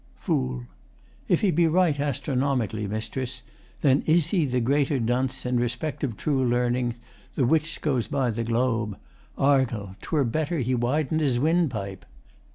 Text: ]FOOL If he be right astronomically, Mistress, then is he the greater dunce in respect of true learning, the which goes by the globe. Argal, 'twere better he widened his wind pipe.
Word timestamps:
]FOOL 0.15 0.63
If 1.27 1.41
he 1.41 1.51
be 1.51 1.67
right 1.67 1.99
astronomically, 1.99 2.87
Mistress, 2.87 3.43
then 3.81 4.01
is 4.07 4.31
he 4.31 4.47
the 4.47 4.59
greater 4.59 4.97
dunce 4.99 5.45
in 5.45 5.59
respect 5.59 6.03
of 6.03 6.17
true 6.17 6.43
learning, 6.43 6.95
the 7.35 7.45
which 7.45 7.81
goes 7.81 8.07
by 8.07 8.31
the 8.31 8.43
globe. 8.43 8.97
Argal, 9.37 9.95
'twere 10.01 10.23
better 10.23 10.57
he 10.57 10.73
widened 10.73 11.21
his 11.21 11.37
wind 11.37 11.69
pipe. 11.69 12.07